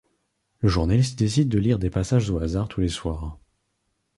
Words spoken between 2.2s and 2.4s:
au